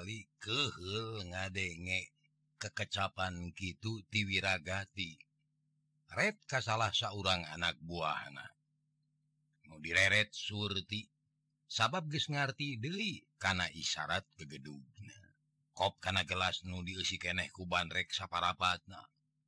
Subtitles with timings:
[0.00, 2.16] ningali kehel ngadenge.
[2.60, 5.16] Kekecapan gitu tiwiragati
[6.12, 8.44] red kas salah seorang anak buahna.
[9.64, 11.08] Mau direret surti
[11.64, 15.16] sabab ges ngerti Deli karena isyarat kegedugna
[15.72, 19.00] kop karena gelas nu diusi keneh kubanrek parapatna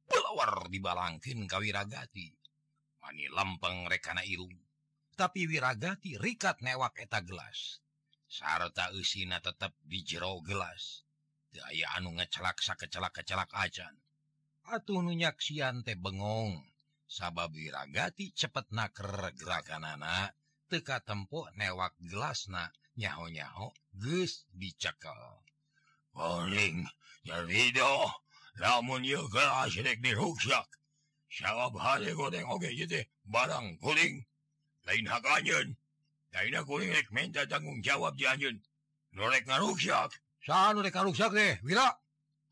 [0.09, 2.33] pelawar dibalangkin kawiragati
[3.05, 4.57] mani lempeng rekana irung.
[5.21, 7.82] Tapi wiragati rikat newak eta gelas.
[8.33, 11.05] sarta usina tetap di jero gelas.
[11.53, 13.93] Daya anu ngecelaksa kecelak kecelak acan.
[14.73, 16.57] Atuh nunyaksian teh bengong.
[17.05, 20.33] Sabab wiragati cepet naker gerakan anak
[20.73, 25.45] teka tempo newak gelas na nyaho-nyaho gus dicekel.
[26.17, 26.89] Paling
[27.29, 28.09] jadi jadido
[28.57, 30.65] lamun ieu gelas rek diruksak
[31.29, 34.25] sabab hari godeng oge okay, teh barang kuling.
[34.89, 35.77] Lain hakanyeun
[37.13, 38.57] minta tanggung jawab di dianjun
[39.13, 41.89] norek ngarukyak saat rek ngarukyak deh wira.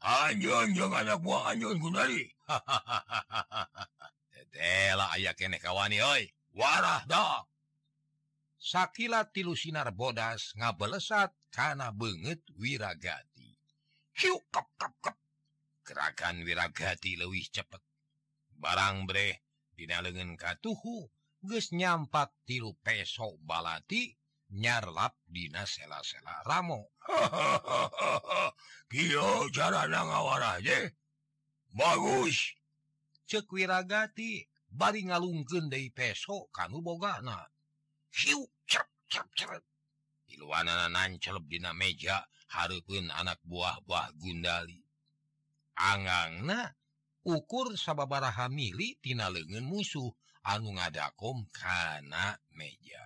[0.00, 2.28] anjun jeung anak buah anjun gunari
[4.32, 6.24] tetela aya keneh kawani oi.
[6.50, 7.46] Warah dah
[8.58, 13.56] sakila tilu sinar bodas ngabelesat kana banget wiragati
[14.18, 15.16] hiu kap kap kap.
[15.86, 17.82] gerakan wiragati leuwih cepet
[18.60, 19.42] barang bre
[19.74, 21.08] dina leungeun katuhu
[21.44, 24.12] geus nyampat tilu peso balati
[24.50, 26.90] nyarlap Dina sela-sela Ramo.
[29.54, 30.58] Cara ngawara
[31.70, 32.58] bagus.
[33.30, 37.46] Cek wiragati bari ngalungkeun deui peso kanu bogana.
[38.10, 39.62] Hiu cep cep kamu
[40.30, 44.82] iluanana nancelep Dina meja hareupeun anak buah-buah Gundali.
[45.78, 46.74] Angangna
[47.26, 50.10] ukur sababaraha mili tina leungeun musuh.
[50.42, 53.04] Anu ngadakom kana meja.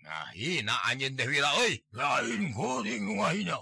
[0.00, 1.80] Ngahina anjeun teh wira euy.
[1.92, 3.60] Lain kuring wahina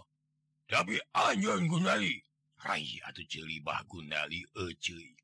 [0.69, 2.21] tapi anjeun Gundari
[2.61, 5.17] rai atuh ceuli bah gundali euceuy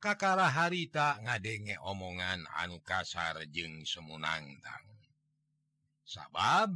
[0.00, 4.86] kakara harita ngadenge omongan anu kasar jeung semunangtang
[6.08, 6.72] sabab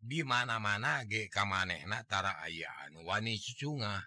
[0.00, 4.02] di mana-mana ge kamanehna tara aya anu wani cucunga.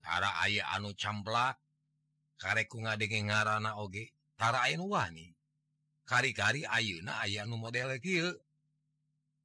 [0.00, 1.58] Tara aya anu camplak
[2.38, 4.15] kareku ngadenge ngarana oge
[4.88, 5.36] wani.
[6.06, 8.30] Kari-kari Ayeuna aya nu model kieu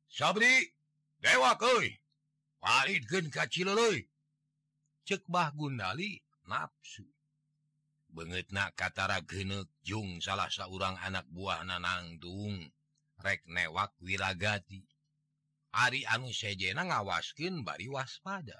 [0.05, 0.69] Sabri
[1.17, 1.57] dewa
[5.01, 7.09] cebah Gundali nafsu
[8.13, 12.69] banget Katara genek Jung salah seorang anak buah nanangtung
[13.23, 14.85] rek newak wiragati
[15.71, 18.59] Ari anu sejena ngawaskin bari waspada.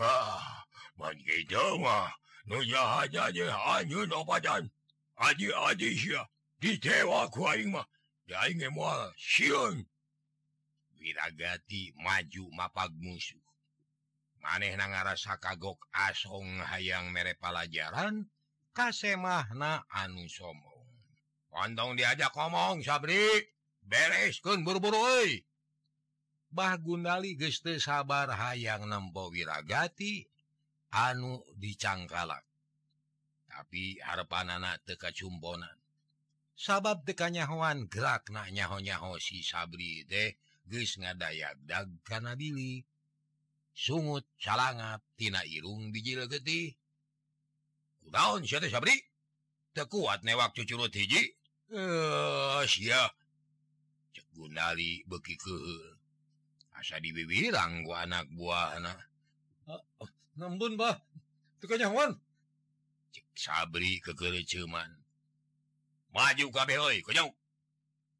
[0.00, 0.64] Ah,
[3.68, 4.00] hanya
[5.18, 6.22] Aji aji siya,
[6.62, 7.86] dicewa ku aing mah.
[8.30, 9.82] Aing moal sieun.
[10.94, 13.42] Wiragati maju mapag musuh.
[14.38, 18.30] Maneh na ngarasa kagok asong hayang mere palajaran,
[18.70, 20.86] kasemahna anu sombong.
[21.50, 23.26] Kondong diajak ngomong, Sabri.
[23.88, 25.42] Bereskeun buru-buru euy.
[26.52, 30.28] Bah Gundali geus sabar hayang nempo Wiragati
[30.92, 32.47] anu dicangkalak.
[33.58, 35.74] tapi harepan anak teka cumbonan
[36.54, 40.38] sabab tekanyahoan gerak na nyaho-nyaho si Sabri deh
[40.70, 42.86] geus ngadayak dag karena Billy
[43.74, 46.78] sungut calangap tina irung bijil getih
[48.44, 48.96] sia teh Sabri?
[49.76, 51.20] Teu kuat newak cucurut hiji?
[51.68, 53.04] Eh sia.
[54.16, 55.56] Cek Gundali beki ke
[56.78, 58.98] asa dibibirang ku anak buahna anak
[59.68, 60.96] ah, uh, nembun bah.
[61.58, 62.14] Tekanyahoan
[63.34, 64.90] sabri kekere cuman
[66.14, 67.32] maju kabehoi konyong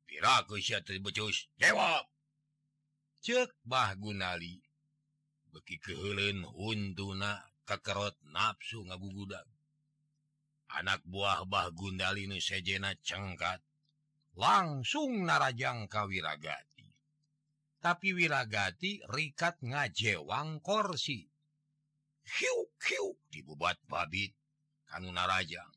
[0.06, 2.06] piraku sia teh becus jawab.
[3.24, 4.62] Ceuk bah gunali.
[5.52, 9.48] Beki keheuleun untuna kekerot nafsu ngagugudag
[10.76, 13.64] anak buah bah gundali nu sejena cengkat.
[14.38, 16.86] Langsung narajang ka wiragati.
[17.82, 21.26] Tapi wiragati rikat ngajewang korsi.
[22.22, 24.37] Hiuk hiuk dibubat babit.
[24.88, 25.72] kan narajang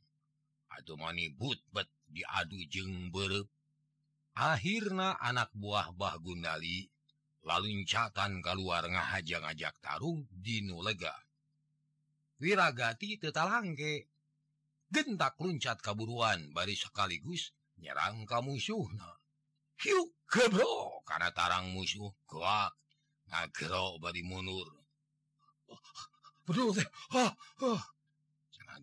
[0.71, 3.47] aduh mani butbet diadu jeng berep
[4.33, 6.87] akhirnya anak buah Bah Gundali
[7.43, 11.13] laluncatan keluar ngahajang ajak tarung dinulega
[12.41, 14.09] wiragati tetalangke.
[14.91, 19.07] Gentak luncat kaburuan bari sekaligus nyerang kamu musuhna
[19.79, 22.75] Hiu gebro karena tarang musuh kuak
[23.31, 24.67] ngagro bari mundur.
[25.71, 25.79] Oh,
[26.43, 26.75] betul,
[27.15, 27.31] oh,
[27.63, 27.81] oh.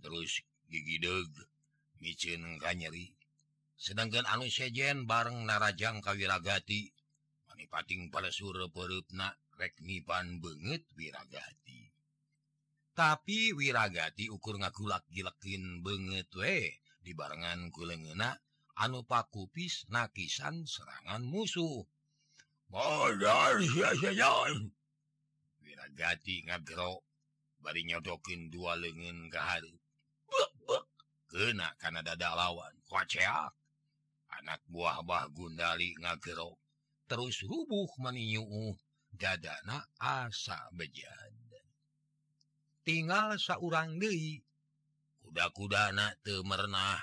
[0.02, 1.30] terus gigi deg
[1.98, 3.14] micin ka nyeri.
[3.78, 6.90] Sedangkan anu sejen bareng narajang kawiragati
[7.46, 11.90] manipating pada sur perupna reknipan banget wiragati.
[12.94, 18.42] Tapi wiragati ukur ngakulak gilekin banget we di barengan kulengenak
[18.82, 21.86] anu pakupis nakisan serangan musuh.
[25.62, 26.92] Wiragati ngagro
[27.62, 29.88] bari nyodokin dua lengen keharip
[31.28, 32.75] kena karena dada lawan.
[32.88, 33.52] Koceak
[34.40, 36.56] anak buah-bah Gundali ngagerok
[37.08, 38.76] terus rubuh meninyu
[39.16, 41.32] dadana asa bejad
[42.88, 44.40] tinggal seorang Dewi
[45.20, 46.96] kuda-kuda anak temernah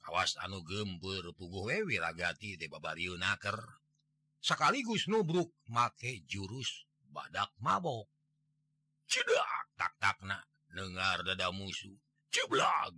[0.00, 3.60] kawas anu gempur puguh wewi ragati de babariu naker.
[4.40, 8.08] Sekaligus nubruk make jurus badak mabok.
[9.04, 10.40] Cedak tak takna
[10.72, 11.92] dengar dada musuh.
[12.32, 12.96] Ceblag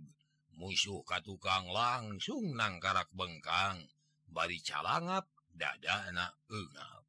[0.57, 3.85] musuh ka tukang langsung nangkarak bengkang.
[4.29, 7.03] Bari calangap dada anak engap.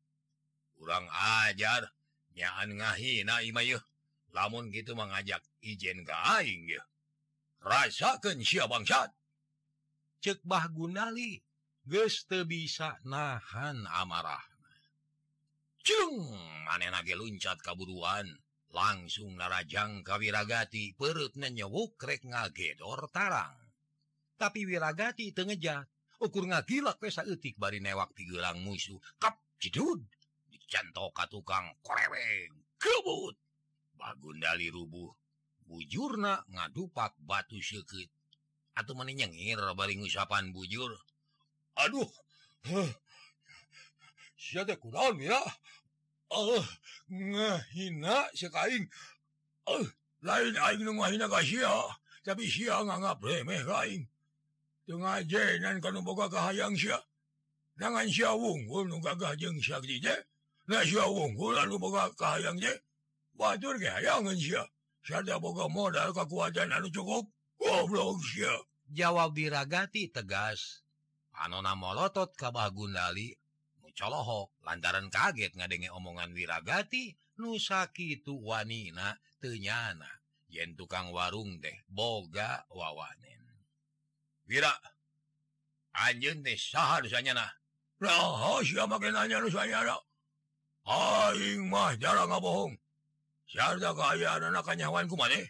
[0.76, 1.88] Kurang ajar
[2.34, 3.80] nyaan ngahina imayuh
[4.34, 6.82] lamun gitu mengajak ijen ke aing ya
[7.64, 9.14] rasakan sia bangsat.
[10.20, 11.40] Cek bah gunali
[11.84, 14.54] geus teu bisa nahan amarah
[15.84, 16.16] Cung,
[16.64, 18.24] manehna ge luncat kaburuan.
[18.74, 23.54] langsung narajang ka wiragati perut nanyewuk rek ngagedor tarang.
[24.34, 25.86] Tapi wirragati tengejat
[26.18, 28.98] ukur ngagilak pesa etik bari newak pilang musuh.
[29.22, 30.02] Kap cidud!
[30.50, 32.66] Dicantok ka tukang koreweng.
[32.82, 33.38] Kebut!
[33.94, 35.14] Bagundali rubuh
[35.64, 38.10] bujurna ngadupak batu sekit
[38.74, 40.90] atau mana nyengir bari ngusapan bujur.
[41.78, 42.10] Aduh!
[42.64, 42.90] Huh.
[44.34, 45.38] siapa kurang ya.
[46.30, 46.64] ah
[47.10, 48.86] ngahina si kaing
[49.68, 49.86] ah
[50.22, 51.72] lain aing nu ngahina ka sia
[52.24, 54.04] tapi sia nganggap remeh kaing
[54.86, 56.96] teu ngajenan kanu boga kahayang sia
[57.76, 60.16] nangan sia wunggul nu gagah jeung sia je
[60.68, 62.72] na sia wunggul anu boga kahayang je
[63.36, 64.62] batur ge hayangan sia
[65.04, 67.28] sia boga modal kekuatan anu cukup
[67.60, 68.54] goblok sia
[68.92, 70.84] jawab diragati tegas
[71.34, 73.34] Anona molotot kabah Gundali
[73.94, 80.10] colohok lantaran kaget ngadenge omongan wiragati nusaki itu Wanina tenyana
[80.50, 83.42] yen tukang warung deh boga wawanen
[84.44, 84.70] Wira
[85.96, 87.52] anjing teh saha dosanya nah
[88.02, 90.02] Nah, siapa makin nanya dosanya nah?
[90.84, 92.76] Aing mah jarang ngabohong.
[93.48, 95.40] Siarda kaya anak kanyawan ku mana?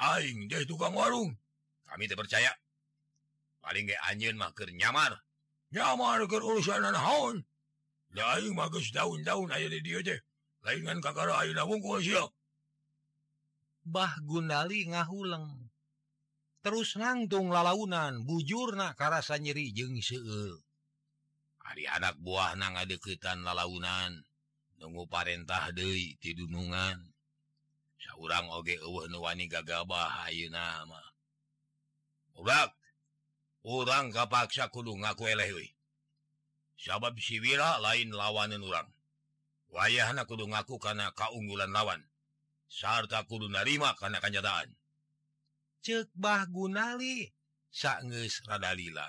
[0.00, 1.36] Aing deh tukang warung.
[1.84, 2.48] Kami teh percaya.
[3.60, 5.20] Paling ge anjing mah keur nyamar.
[5.74, 7.44] Nyamar keur urusan naon?
[8.94, 10.18] daun-daun aya di dieu teh.
[10.64, 12.24] lain kan kakara ayeuna wungkul sia.
[13.84, 15.68] Bah Gunali ngahuleng
[16.64, 20.56] terus nangtung lalaunan bujurna karasa nyeri jeung seul
[21.68, 24.24] Ari anak buah na ngadeukeutan lalaunan
[24.80, 26.96] nunggu parentah deui ti dunungan.
[28.00, 31.08] Saurang oge eueuh nu wani gagabah ayeuna mah.
[32.36, 32.68] nama
[33.64, 35.68] urang kapaksa kudu ngaku eleh euy.
[36.78, 38.90] sabab siwira lain lawanan urang.
[39.74, 42.02] Wayah anak kudu ngaku karena kaunggulan lawan.
[42.70, 44.70] Sarta kudu narima karena kenyataan
[45.84, 47.28] cebah Gunali
[47.68, 49.04] sanges radalila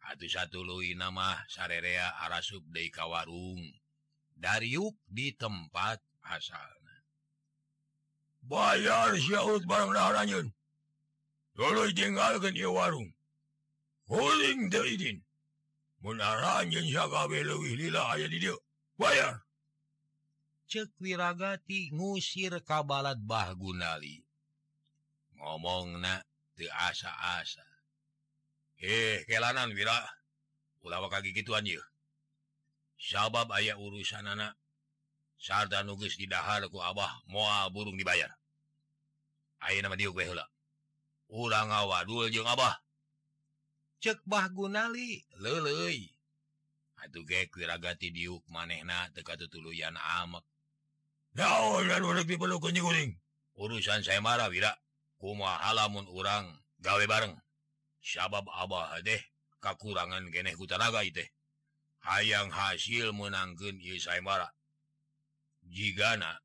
[0.00, 3.60] satu satu Lui nama sarerea arah subde kawarung
[4.32, 7.04] dari yuk di tempat asalnya
[8.48, 10.48] bayar syaut barang laranyun
[11.52, 13.12] dulu tinggalkan warung.
[14.04, 15.24] Huling izin
[19.00, 19.40] bayar.
[20.68, 24.20] Cek Wiragati ngusir kabalat Bagunali
[25.40, 26.20] ngomong na
[26.88, 27.64] asa-asa
[28.84, 29.96] eh kelanan Wira.
[30.84, 31.80] Ulawa kaki gitu anjir
[33.00, 34.52] sabab aya urusan anak
[35.40, 38.32] sarta nuges didaharku Abah moal burung dibayar.
[39.64, 40.44] Ayo nama diuk gue hula.
[41.32, 42.76] Urang ngawadul jeung Abah.
[44.04, 47.24] cek Bah Gunali atuh ah, Aduh
[47.56, 50.44] wiragati diuk manehna teu katutuluyan amek.
[53.54, 54.72] Urusan saya marah Wira.
[55.16, 56.52] Kumaha lamun urang
[56.84, 57.32] gawe bareng.
[58.04, 59.20] Sabab Abah deh
[59.64, 61.28] kakurangan geneh ku hutanaga teh.
[62.04, 64.52] Hayang hasil menangkan saya marah
[65.64, 66.44] jigana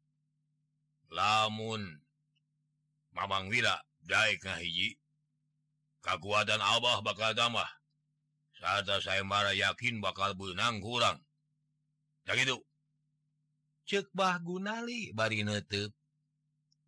[1.12, 2.00] lamun
[3.12, 4.96] Mamang Wira daek ngahiji
[6.16, 7.70] kekuatan Abah bakal tambah.
[8.58, 11.22] Saat saya marah yakin bakal benang kurang.
[12.30, 12.62] Gitu
[13.90, 15.90] cebah Gunali bari nutup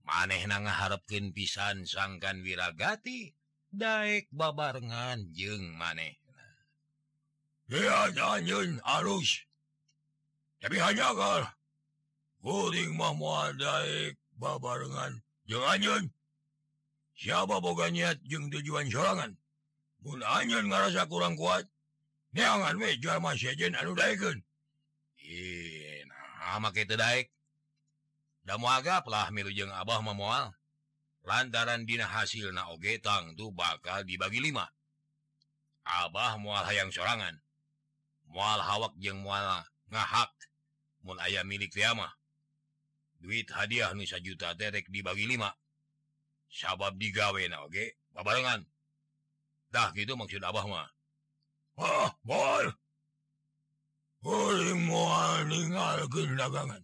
[0.06, 3.34] maneh na ngaharapkin pisan sangkan wiragati
[3.72, 6.20] Daek babarengan jeng maneh.
[8.84, 9.48] Harus.
[10.60, 11.48] Tapi hanya kalau
[12.44, 13.16] Guing mau
[14.36, 15.24] babarengan.
[15.48, 16.12] Jangan
[17.22, 19.38] siapa boga niat jeung tujuan sorangan?
[20.02, 20.26] Punnya
[20.66, 21.70] ngerasa kurang kuat.
[22.34, 22.82] Jangan
[28.66, 30.50] agaplah milujeng Abah memual
[31.22, 34.58] lantaran Dina hasil naogetang tuh bakal dibagi 5
[35.86, 37.38] Abah mual hayang sorangan.
[38.26, 39.62] Mual hawak jeng muala
[39.94, 40.34] ngahak.
[41.06, 42.10] Mul ayam milik Riamah
[43.22, 45.46] duit hadiah Nusa juta terek dibagi 5
[46.52, 48.62] sabab digawe oge babarengan
[49.72, 50.90] dah gitu maksud Abah mah
[51.80, 52.68] wah boy
[54.22, 56.84] Uling moal ningalkeun dagangan.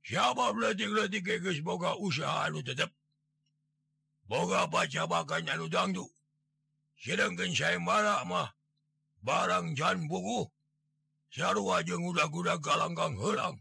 [0.00, 2.88] siapa letik-letik geus boga usaha lu tetep.
[4.24, 6.06] Boga baca pacabakan lu dangdu.
[6.96, 8.48] sedangkan saya marah mah
[9.20, 10.48] barang jan buku.
[11.28, 13.60] Sarua jeung udah-udah galanggang helang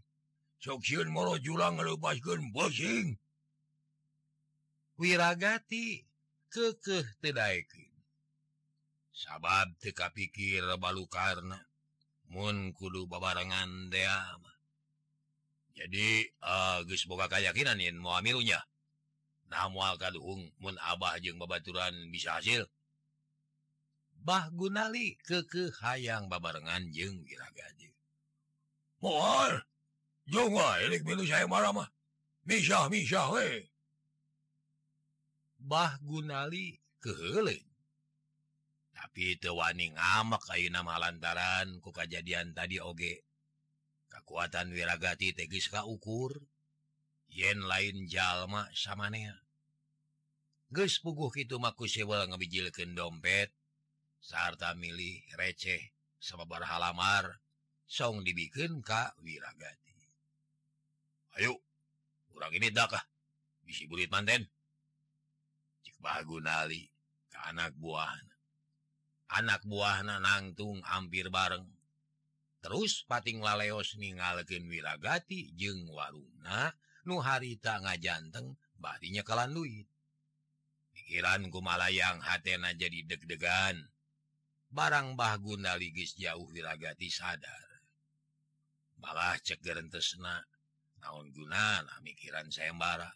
[0.64, 3.20] Sok sieun moro julang leupaskeun bosing.
[4.98, 6.04] wirragati
[6.50, 7.06] kekeh
[9.14, 11.58] sabab teka pikir balu karena
[12.28, 14.52] Moon kudu babarengan deama
[15.78, 18.60] jadi eh, Agus uh, boga kayakakinan muamirunya
[19.48, 22.68] namual kadung Moon Abah jeung babaturan bisa hasil.
[24.18, 27.94] Bah Gunali keke hayang babarengan jeung wirragati
[29.00, 29.62] mohon
[30.28, 31.88] Jongwa elik milu saya marah mah.
[32.44, 33.64] Misah misah we.
[35.68, 37.68] Bah Gunali kele
[38.98, 43.22] tapi tewani ngamak kayu nama lantaran ku kejadian tadi oge.
[44.10, 46.34] Kekuatan wiragati tegis ka ukur
[47.30, 49.38] yen lain jalma samanea.
[50.74, 53.54] Ges puguh itu maku sewel ngebijilkan dompet
[54.18, 57.38] sarta milih receh sabar halamar
[57.86, 59.98] song dibikin Ka wiragati.
[61.38, 61.62] Ayo
[62.34, 63.06] kurang ini dakah
[63.62, 64.50] bisi bulit manten.
[66.00, 66.90] bagunali
[67.30, 68.28] ke anak buah
[69.34, 71.68] anak buah na nangtung hampir bareng.
[72.64, 76.74] Terus pating laleos ningalken wiragati jeung warungna
[77.08, 79.88] nu harita ngajanteng janteng kalan duit.
[80.96, 83.78] Pikiran kumalayang hatena jadi deg-degan.
[84.68, 87.64] Barang bahguna ligis jauh wiragati sadar.
[89.00, 90.44] Malah cegerentesna
[91.00, 93.08] naon guna mikiran sayembara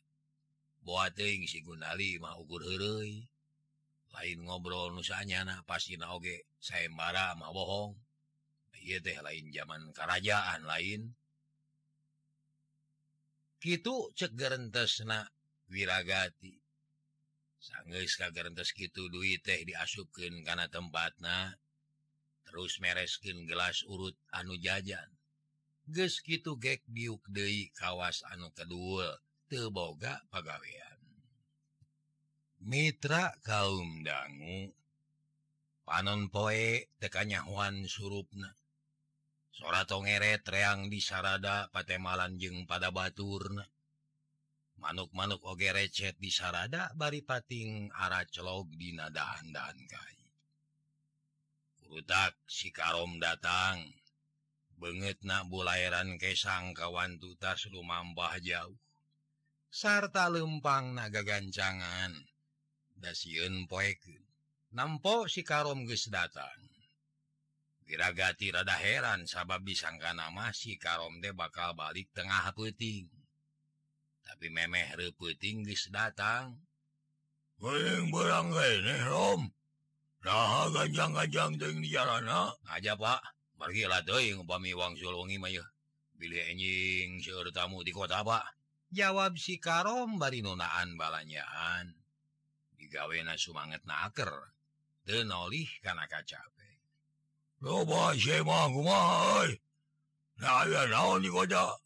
[0.86, 1.46] boating
[2.66, 3.26] heureuy
[4.12, 7.96] lain ngobrol nusanya nah pasti naoge sayembara mah bohong
[8.82, 11.14] Iye teh lain zaman kerajaan lain
[13.62, 14.10] gitu
[15.72, 16.58] Wiragati.
[17.62, 21.62] Sanggeus ka kagerentes gitu duit teh diasupkeun kana tempatna.
[22.52, 25.08] terus mereskin gelas urut anu jajan
[25.88, 29.08] Geus kitu gek biuk deui kawas anu kedua
[29.52, 31.00] teboga pagawean.
[32.64, 34.72] Mitra kaum dangu
[35.84, 38.48] panon poe tekanyahuan surupna.
[39.52, 43.68] Sora tongere treang di sarada patemalan jeng pada baturna.
[44.80, 50.18] Manuk-manuk oge recet di sarada bari pating arah celog di nadahan-dahan kai.
[51.76, 53.84] Kurutak si karom datang.
[54.80, 58.80] Banget nak bulairan kesang kawan tutas lumampah jauh.
[59.72, 62.12] sarta lempang naga gancangan
[63.00, 63.96] dasiun poe
[64.76, 66.68] nampo si karom geus datang.
[67.88, 73.08] Wiragati rada heran sabab disangka nama si karom de bakal balik tengah peting
[74.28, 76.60] tapi memeh reputing geus datang.
[77.64, 78.52] Weng barang
[80.22, 82.28] nah, ganjang-ganjang di jalan
[82.68, 83.22] aja Pak.
[83.56, 85.62] Pergilah doing upami Wang sulungi mah ya
[86.18, 88.61] pilih enjing seur tamu di kota Pak.
[88.92, 91.96] jawab si Karom bari nunaan balanyaan.
[92.76, 94.30] Digawena sumanget naker
[95.08, 96.60] tenolih kana kacape.
[96.60, 96.80] Eh?
[100.42, 101.78] Naon digoda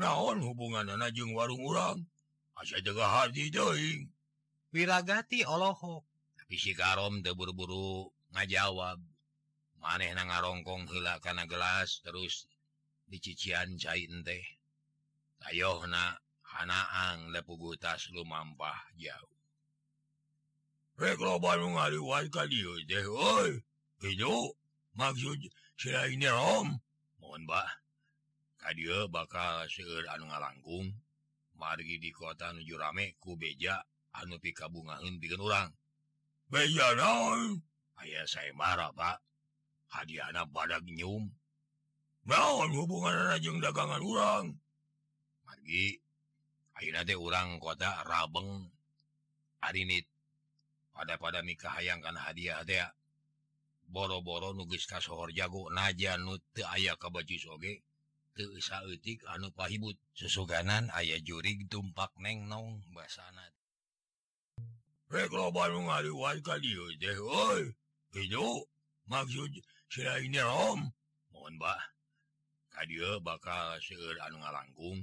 [0.00, 1.98] Naon hubungan najeng warung urang?
[2.56, 4.08] Asa jaga hati deing
[4.74, 6.02] Wiragati olohok.
[6.40, 8.98] Tapi si Karom terburu-buru ngajawab
[9.80, 12.44] Maneh na ngarongkong hela karena gelas terus
[13.08, 14.44] dicician cair teh
[15.48, 19.30] Ayo na Hanaang lepugutas lumampah jauh
[24.98, 25.38] maksud
[26.10, 26.68] ini Rom
[27.22, 27.68] mohon Mbak
[28.60, 30.92] radio bakal seur anu ngalangkung.
[31.56, 33.84] Margi di kota nuju rame ku beja
[34.16, 35.68] anu pika pikabungahin bikin orang
[36.48, 37.60] beja naon
[38.00, 39.20] ayah saya marah Pak.
[39.90, 41.28] Hadiahna badak nyum.
[42.24, 44.46] naon hubungan rajeng dagangan orang
[45.44, 45.98] margi
[46.88, 48.72] nanti orang kota Rabeng.
[49.60, 50.08] Harinit
[50.96, 52.88] pada pada nikah hayangkan hadiah ya.
[53.84, 57.84] Boro-boro nugis kasohor jago naja nut aya ka baju soge
[58.32, 60.00] teu saeutik anu pahibut.
[60.16, 63.44] Sesuganan aya jurig tumpak neng nong basana.
[65.12, 67.74] Rek loba nu ngaliwat ka dieu teh euy
[68.14, 68.64] basanat
[69.10, 69.52] maksud
[69.90, 70.88] sila ini Rom.
[71.34, 71.80] Mohon Mbak
[72.70, 75.02] tadi bakal seueur anu ngalangkung.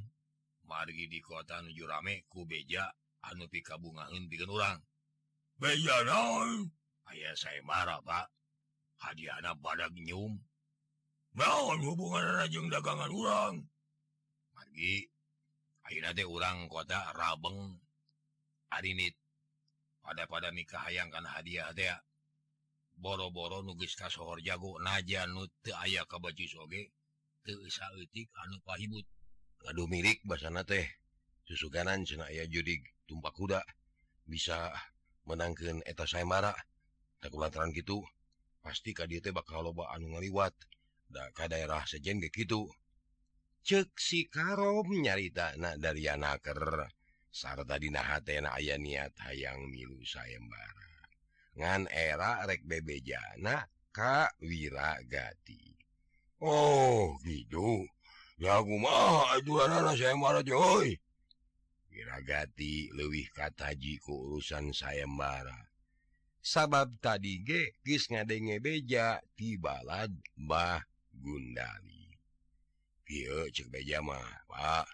[0.67, 2.91] margi di kota nuju rame ku beja
[3.23, 4.83] anu pi kabungaun bikin orang
[5.57, 6.69] beja naon?
[7.07, 8.27] Ayah saya marah pak.
[8.99, 10.35] Hadiahna badak nyum
[11.37, 13.55] naon hubungan rajeng dagangan orang
[14.57, 15.07] margi
[15.85, 17.79] akhirnya teh orang kota rabeng
[18.75, 19.15] arinit.
[20.03, 21.91] Pada pada nikah hayangkan hadiah teh
[22.97, 26.91] boro-boro nugis kasohor jago naja nu teu aya ka baju soge
[27.45, 27.85] teu isa
[28.43, 29.05] anu pahibut.
[29.65, 30.85] aduh mirik basana teh.
[31.47, 32.77] Susuganan cena aya judi
[33.09, 33.61] tumpak kuda.
[34.27, 34.69] Bisa
[35.25, 36.55] menangkan eta saya marah
[37.17, 38.03] tak kelantaran gitu
[38.61, 40.53] pasti ka dia teh bakal loba anu ngaliwat.
[41.07, 42.67] Da ka daerah sejen ge kitu.
[43.63, 45.55] Cek si karom nyarita.
[45.55, 46.91] Na dari anaker
[47.31, 50.87] sarta dina hatena aya niat hayang milu sayembara
[51.57, 55.73] ngan era rek bebejana ka wiragati
[56.41, 57.81] oh gitu.
[61.89, 65.67] Giragati lewih kataji ke urusan sayembara
[66.47, 70.79] sabab tadi ge gekis ngadenge beja tibalad Mbah
[71.11, 72.07] Gundali.
[73.09, 74.87] Iya cek beja mah Pak?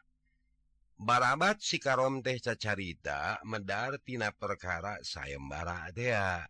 [0.98, 6.48] Barabat si karom teh cacarita medar tina perkara sayembara dea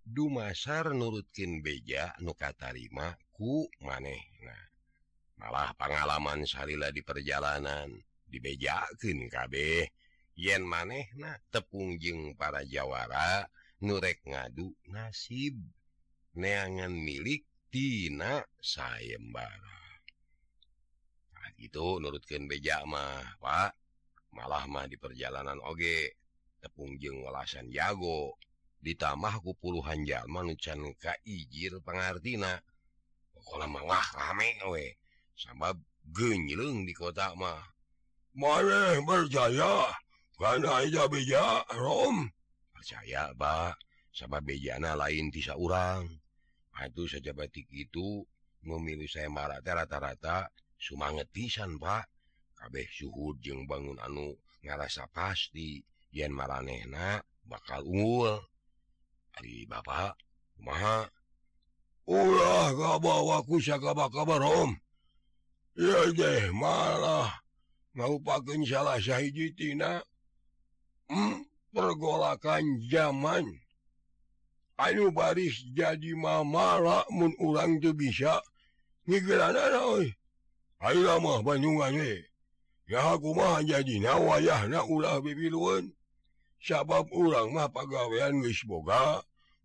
[0.00, 4.69] Dumasar nurutkin beja nukatarima ku maneh nah
[5.40, 7.88] malah pengalaman Salila di perjalanan
[8.28, 9.88] dibejaken kabeh.
[10.36, 13.48] Yen maneh tepung tepungjeng para Jawara
[13.80, 15.56] nurek ngadu nasib.
[16.36, 19.78] Neangan milik Tina sayembara.
[21.34, 21.98] Nah, itu
[22.46, 23.72] beja mah Pak.
[24.30, 26.14] Malah mah di perjalanan oge
[26.62, 28.38] tepung tepungjeng welasan jago.
[28.80, 32.62] Ditambahku puluhan Jalman Nucan Kaijil pengartina.
[33.36, 34.99] Sekolah wah rame we
[35.40, 37.64] sebab genyeling di kota mah
[38.36, 39.90] Mare percaya
[40.36, 42.28] karena aja beja Rom
[42.76, 43.74] percaya Pak
[44.12, 46.04] sama bejana lain bisa orang
[46.80, 48.24] itu saja batik itu
[48.64, 52.04] memilih saya marata rata-rata sumanget pisan Pak
[52.56, 55.80] kabeh suhud jeung bangun anu ngarasa pasti
[56.12, 58.36] yen maranehna bakal unggul
[59.40, 60.16] Ari Bapak
[60.56, 61.08] kumaha
[62.10, 64.89] Ulah kabawaku sakabar kabar Om
[66.14, 67.30] deh malah
[67.94, 70.02] mauupakan salah Syahjitina
[71.10, 73.46] hmm, pergolakan zaman
[74.80, 76.80] Ayo baris jadi mama
[77.12, 78.40] mun ulang tuh bisa
[81.20, 82.00] mah Banyungan
[82.88, 85.92] ya aku mah jadi nawayah na ulah bebilun
[86.64, 89.20] sabab urang mah pagawean guys boga.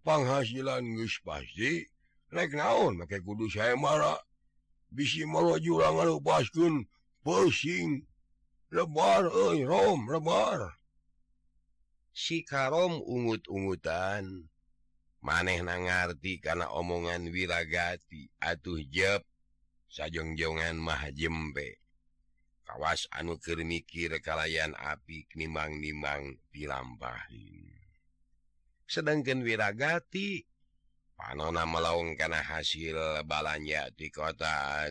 [0.06, 1.88] Penghasilan guys pasti
[2.30, 4.20] rek naon make kudu saya marah
[4.96, 5.28] bisi
[5.60, 6.88] jurang lepaskan
[7.22, 8.08] pusing.
[8.72, 10.80] Lebar oi, rom lebar.
[12.16, 14.48] Si karom ungut-ungutan.
[15.20, 18.32] Maneh na ngarti kana omongan wiragati.
[18.40, 19.22] Atuh jeb
[19.92, 21.86] sajongjongan mah jembe
[22.66, 27.70] kawas anu keur mikir kalayan api nimang-nimang dilampahin.
[28.90, 30.44] Sedangkan wiragati
[31.16, 33.88] panona melaung karena hasil balanya?
[33.96, 34.88] Di kota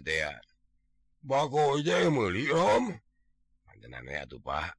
[4.41, 4.77] Pak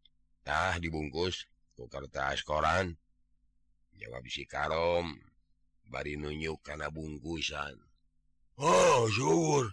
[0.77, 2.93] dibungkus ke kertas koran
[3.97, 5.15] jawab si Karom
[5.89, 7.77] bari nunjuk karena bungkusan.
[8.55, 9.67] Ah, oh syukur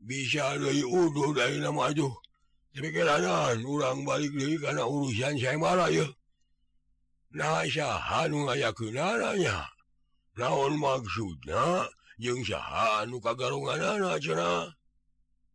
[0.00, 2.12] bisa dari udu dari nama aduh
[2.76, 6.06] tapi kiranan urang balik lagi karena urusan saya marah ya
[7.32, 9.64] nah syahan ngayakin anaknya
[10.36, 11.88] naon maksudnya
[12.20, 13.80] jengsahan luka garungan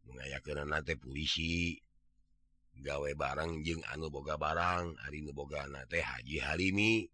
[0.06, 1.78] mengayakanate puisi
[2.82, 7.06] gawe barang jeung anu boga barang hari nu nuboga teh Haji Harimi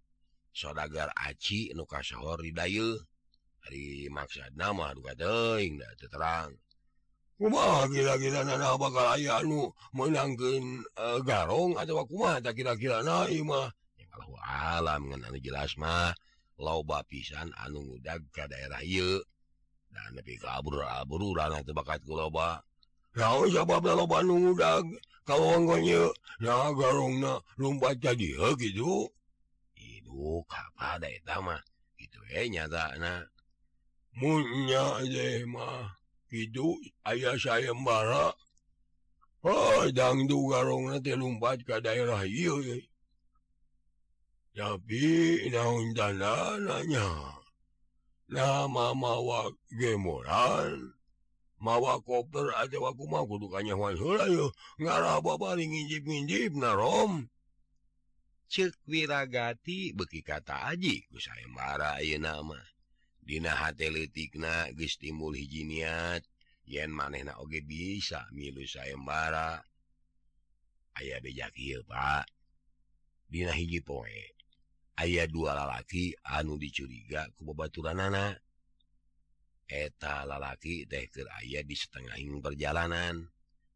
[0.55, 2.95] sodagar Aci nu kasohor di Ridail
[3.67, 4.95] hari maksud nama
[6.07, 6.55] terang.
[7.37, 13.69] Kumaha kira-kira nana bakal aya anu menangkan eh, garong atau kumaha mata kira-kira naimah
[14.09, 16.15] kalau alam ngan anu jelas mah.
[16.57, 19.21] loba pisan anu muda ke daerah y
[19.93, 21.73] dan lebih kabur-aburan itu.
[21.73, 22.61] Bakat loba
[23.17, 24.21] kalauba
[27.97, 28.29] jadi
[28.61, 29.09] gitu
[29.75, 31.01] hidup eh apa
[31.97, 33.27] gitu nyatanya
[36.31, 38.33] hidup ayaah saya bara
[39.47, 42.49] Oh dangdu garong nanti lumpat ke daerah y
[44.57, 47.37] tapi daun dananya
[48.25, 50.97] nama mawa gemoran
[51.61, 54.49] mawa koper aja waku mau kudukannya wansula yo
[54.81, 57.29] ngaraba bari nginjip nginjip narom
[58.49, 62.57] cek wiragati beki kata aji ku saya marah ayo nama
[63.21, 66.25] dina hati letikna geus timbul hiji niat
[66.65, 69.61] yen manehna oge bisa milu saya marah
[70.97, 72.25] ayah bejak hieu pak.
[73.29, 74.36] Dina hiji poe.
[75.03, 78.41] ayah dua lalaki anu dicuriga kebebaturan anak
[79.67, 83.27] eta lalaki tehkir ayah di setengahing perjalanan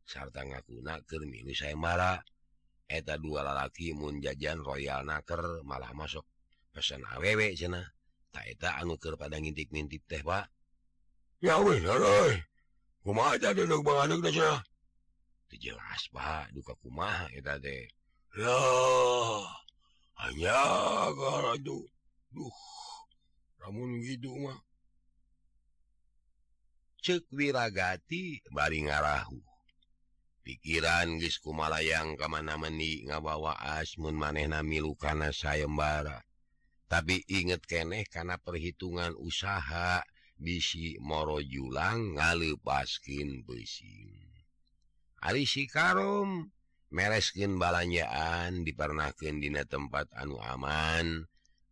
[0.07, 2.19] sarta ngakuna Kermini saya marah
[2.89, 6.25] eta dua lalaki munjajan Royal naker malah masuk
[6.71, 7.84] pesan awewek sana
[8.31, 10.47] taketa anuker pada ngintip-mintip teh Pak.
[15.51, 16.55] Jelas Pak.
[16.55, 17.27] Duka kumaha
[18.39, 19.43] loh
[20.21, 21.81] aduh
[23.62, 24.62] namun gimah
[27.01, 29.41] cewiragati baring ngarahu
[30.45, 36.21] pikiran Gikumalayang kemana-meni ngabawa asmun manehami lukana sayembara
[36.86, 40.05] tapi inget keneh karena perhitungan usaha
[40.38, 44.29] bisi moro julang ngalepaskin baskin
[45.17, 46.53] being si Karom
[46.91, 51.25] mereskin balanjaan diparnahkandina tempat anu aman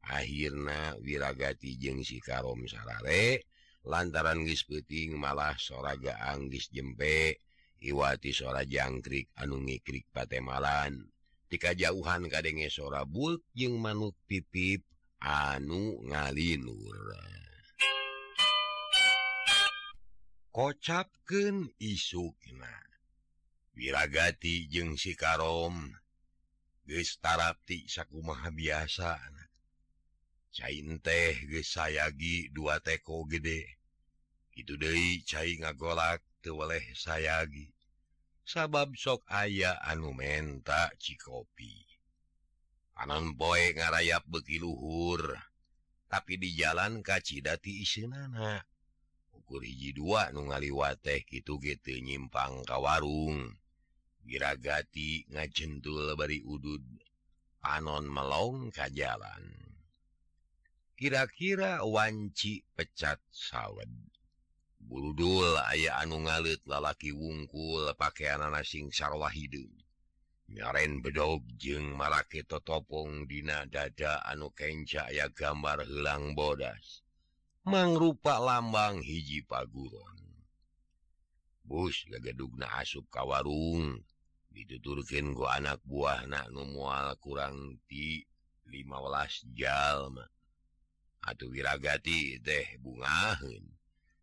[0.07, 3.45] akhirnya wiragati jeng si karom sarare
[3.85, 7.39] lantaran gis peting malah soraga Anggis jempe
[7.79, 10.99] Iwati sora jangkrik anu ngikrik patemalan.
[11.47, 14.83] Tika jauhan kadenge sora bul jeng manuk pipip
[15.23, 17.15] anu ngalinur.
[20.51, 22.88] Kocapken isukna.
[23.79, 25.95] wirragati jeung sikarom
[26.83, 29.15] gestarati sakumaha biasa.
[30.51, 33.79] Cain teh sayagi dua teko gede.
[34.51, 34.91] Itu De
[35.23, 37.71] cair ngagolak tewaleh sayagi
[38.43, 41.85] sabab sok aya anu menta cikopi
[42.99, 45.23] anon boy ngarayap beki luhur.
[46.09, 48.65] Tapi di jalan kacidati isinana.
[49.49, 53.58] ukur hiji dua nu ngaliwat teh gitu gitu nyimpang ka warung.
[54.29, 56.85] giragati ngajentul bari udud
[57.57, 59.43] panon melong ka jalan
[60.99, 63.87] kira-kira wanci pecat sawed.
[64.83, 69.71] Buludul aya anu ngalit lalaki wungkul pakaian nasing sarwah hidung
[70.49, 77.05] nyaren bedog jeung marake totopong dina dada anu kenca aya gambar helang bodas.
[77.69, 80.17] Mangrupa lambang hiji paguron.
[81.63, 84.01] Bus gagedugna asup ka warung.
[84.65, 88.25] dituturkin gua anak buah na numual kurang ti
[88.67, 90.25] 15 jalma
[91.19, 93.67] Atuh wiragati teh bungahin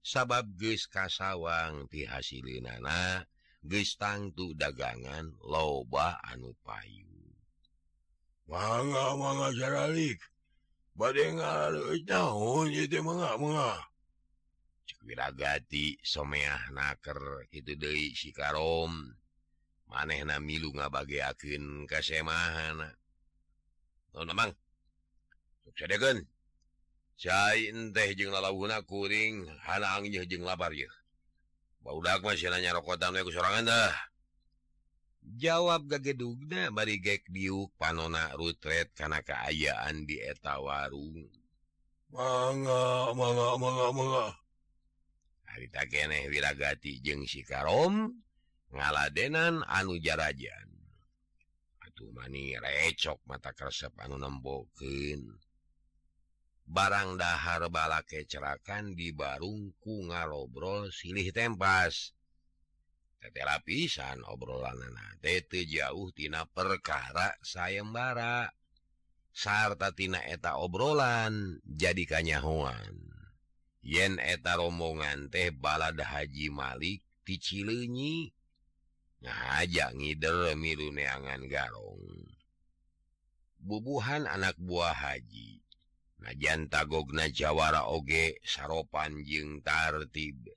[0.01, 3.27] sabab geus kasawang ti tihasil nana
[3.61, 7.05] gestangtu dagangan loba anu payu.
[8.49, 10.23] Mangga mangga jaralik.
[10.97, 13.77] Badai ngaleuit naon ieu mangga manga
[15.05, 19.13] manga Cek someah naker itu deui si Karom
[19.87, 22.77] maneh na milu nga ngabaken kasemahan
[24.17, 24.51] memang
[27.93, 28.51] teh la
[28.83, 29.47] kuring
[30.27, 30.73] jeng labar
[32.63, 33.15] nyarokotan
[35.35, 41.27] jawab gagedugna bari gek diuk panona rutret karena keayaan di eta warung.
[42.15, 44.27] Manga manga manga manga
[45.57, 48.13] hari tak keneh wiragati jeng si karom
[48.77, 50.69] ngaladenan anu jarajan.
[51.83, 55.25] Atuh mani recok mata resep anu nembokin
[56.67, 62.13] barang dahar bala kecerakan di barungku ngarobrol silih tempas.
[63.17, 64.77] Tetela pisan obrolan
[65.25, 68.51] tete jauhtina perkara sayembara.
[69.37, 73.17] Sarta tina eta obrolan jadi kanyahuan
[73.87, 78.33] yen eta rombongan teh balada Haji Malik dicilenyi
[79.29, 82.03] aja ngide miruneangan garong.
[83.61, 85.59] Bubuhan anak buah Haji.
[86.23, 90.49] Najan tagogna Jawara oge saropan jeng tartib.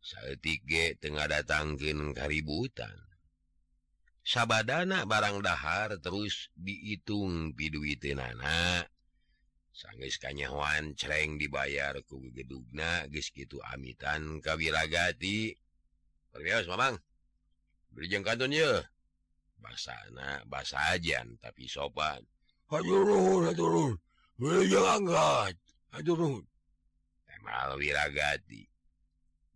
[0.00, 2.94] Saatge Tengah datangkin kaributan.
[4.26, 8.86] Sabadana barang dahar terus dihitung piduitenana
[9.76, 15.52] sangis kanyawan cereng dibayar ku gedugna ges gitu amitan kawiragati
[16.32, 17.00] Perbios Mamang.
[17.96, 18.84] berjengkannya
[19.56, 19.96] bahasa
[20.44, 22.20] bahasa ajan tapi sopan.
[27.76, 28.66] Wirragati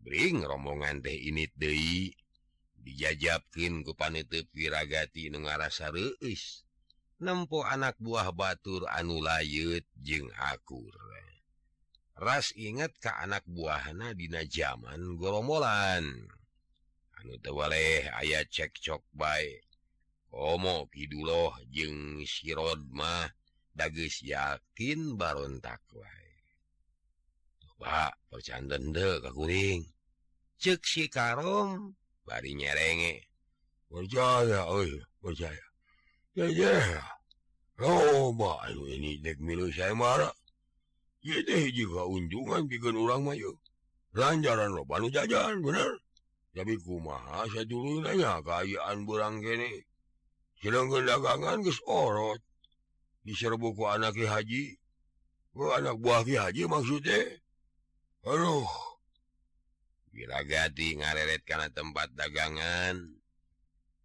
[0.00, 1.74] Bring rombongan teh ini De
[2.80, 6.64] Dijajabkin ke panetup wiragati Nengarasa Reis
[7.20, 10.96] nempo anak buah Batur anu layut jeung akur
[12.16, 16.30] ras ingat ke anak buahana Dina zaman golombolan
[17.20, 19.60] anu tewaleh ayaah cekcok baik
[20.32, 23.28] Omo Kiduloh jeung sirodmah
[23.76, 25.84] dages yakin Baron barontak
[27.80, 29.84] Pak percandende kakuring
[30.60, 31.92] cek si Karom
[32.24, 33.28] bari nyerenge
[33.88, 34.84] percaya oh,
[35.20, 35.64] percaya
[36.36, 37.04] ya, ya.
[37.80, 40.32] Loba, anu ini dek milu saya marah
[41.24, 43.56] ya, teh juga unjungan bikin orang mayu
[44.12, 46.00] lanjaran lo baru jajan bener.
[46.60, 49.88] tapi kumaha saya dulu nanya kayaan burang gene
[50.60, 52.36] sedangkan dagangan guys orot.
[53.24, 54.64] Diserbuku anak Ki Haji.
[55.56, 57.16] Ku anak buah Ki Haji maksudnya
[58.20, 58.68] aduh
[60.12, 63.08] Wiragati ngareret karena tempat dagangan.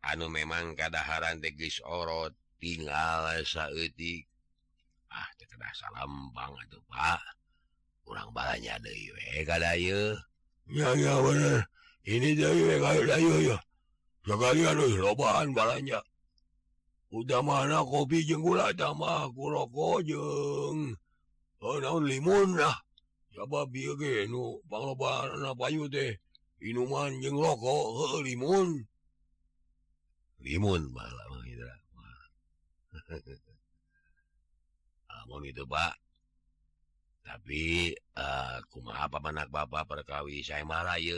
[0.08, 2.32] Anu memang kadaharan tegis orot
[2.64, 4.32] tinggal saeutik.
[5.12, 7.20] Ah teu terasa salambang atuh Pak.
[8.08, 11.60] Urang balanya deui kurang banyak ada ya, bener.
[12.06, 12.38] ini
[14.26, 16.02] sekali harus lobaan balanya.
[17.16, 21.00] udah mana kopi jeng gula tambah aku rokok jeng
[21.64, 22.76] oh naon limun lah
[23.32, 26.18] siapa biar ke nu pangloban payu teh
[26.60, 28.84] Inuman jeng rokok limun
[30.44, 31.64] limun bala, malah gitu
[35.24, 35.96] amun itu pak
[37.24, 41.18] tapi aku uh, maaf apa bapak perkawi saya marah ya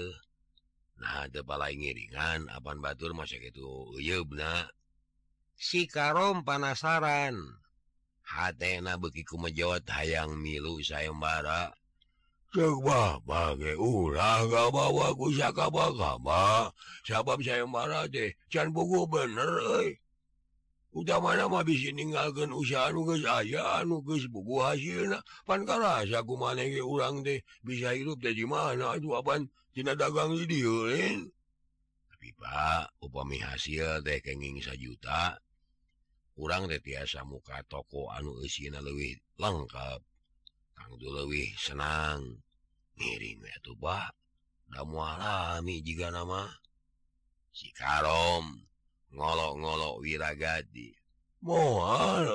[0.97, 4.65] Nah ada balai ngiringan Aban Batur masa gitu uyubna
[5.57, 7.37] si Karom panasaran.
[8.27, 11.71] Hatna begiku mejawat hayang milu sayembara.
[12.51, 16.71] Coba bagai ulah gak bawa kusaka bakaba
[17.07, 19.99] sabab sayembara deh can buku bener euy.
[20.97, 25.13] udah mana mah bisa ninggalkan usaha nugas aja nugas buku hasil
[25.45, 29.45] pankara aku man urang teh bisa hidup dari mana itu apaan
[29.77, 31.29] tidak dagang di didilin
[32.09, 35.37] tapi Pak upami hasil teh kenging sajuta
[36.37, 40.01] kurang teh tiasa muka toko anu isina lebih lengkap.
[40.77, 42.21] Kangdu lebih senang.
[42.93, 44.13] Miring ya tuh Pak.
[44.69, 46.45] Udah mualami jika nama
[47.49, 48.66] si Karom.
[49.13, 50.91] ngolok-golok wirragadi
[51.43, 52.27] mohal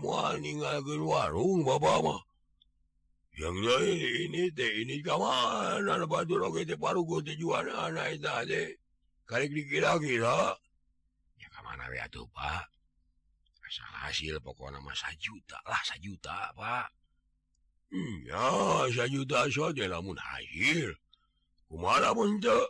[0.00, 0.40] mual
[1.04, 2.22] warung Bapak mah
[3.36, 8.72] yang lain ini teh ini kamar batu roket paru tujuan anak tadi
[9.28, 10.56] kali dikira-kira
[11.36, 12.64] ya kemana ya tuh Pak
[13.66, 16.88] asal hasil pokoknya mah juta lah sajuta Pak
[17.92, 18.48] hmm, ya
[18.94, 20.94] sajuta saja namun hasil.
[21.66, 22.66] Kumara pun tuh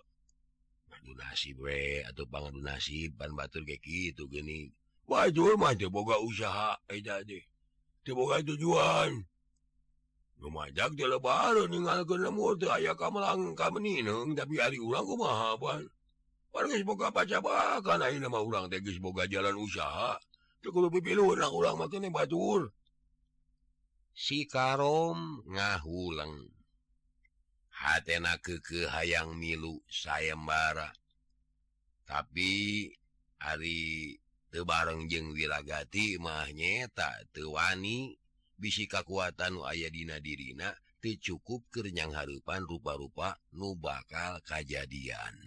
[1.05, 4.71] donasi we atau pan donasi pan batur kayak gitu gini
[5.05, 7.45] wajur mah boga usaha aja deh
[8.15, 9.27] boga tujuan
[10.41, 15.85] lumajak dia lebaran ninggalkeun lemu teu aya kamelang ka menineng tapi ari urang kumaha pan
[16.57, 20.17] Orang geus boga pacabakan ayeuna mah urang teh geus boga jalan usaha.
[20.65, 22.73] Teu kudu pipilu urang urang mah batur.
[24.17, 26.56] Si Karom ngahuleng.
[27.77, 30.93] hatena keke hayang milu sayembara
[32.09, 32.89] tapi
[33.37, 34.17] hari
[34.49, 38.17] tebareng jeng wilagati mahnyaeta tewani
[38.57, 40.73] bisi kekuatan aya dina dirina
[41.15, 45.39] cukup kenyang harupan rupa-rupa nu bakal kejadian